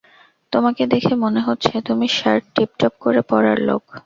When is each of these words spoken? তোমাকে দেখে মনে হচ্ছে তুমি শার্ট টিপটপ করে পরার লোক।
তোমাকে 0.53 0.83
দেখে 0.93 1.13
মনে 1.23 1.41
হচ্ছে 1.47 1.73
তুমি 1.87 2.05
শার্ট 2.17 2.43
টিপটপ 2.55 2.93
করে 3.03 3.21
পরার 3.29 3.59
লোক। 3.67 3.83